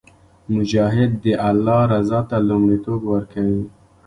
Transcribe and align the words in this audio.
مجاهد 0.53 1.11
د 1.23 1.25
الله 1.49 1.81
رضا 1.93 2.19
ته 2.29 2.37
لومړیتوب 2.49 2.99
ورکوي. 3.13 3.61